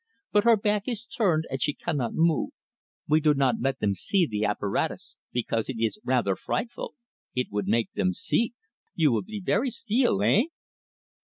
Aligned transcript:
But 0.31 0.45
her 0.45 0.57
back 0.57 0.87
ees 0.87 1.05
turned 1.05 1.45
and 1.51 1.61
she 1.61 1.75
cannot 1.75 2.15
move. 2.15 2.53
We 3.07 3.19
do 3.19 3.35
not 3.35 3.61
let 3.61 3.77
them 3.79 3.93
see 3.93 4.25
the 4.25 4.45
apparatus, 4.45 5.15
because 5.31 5.69
eet 5.69 5.77
ees 5.77 5.99
rather 6.03 6.35
frightful, 6.35 6.95
eet 7.35 7.49
would 7.51 7.67
make 7.67 7.91
them 7.93 8.11
seek. 8.11 8.53
You 8.95 9.11
will 9.11 9.21
be 9.21 9.43
very 9.45 9.69
steel, 9.69 10.23
eh?" 10.23 10.45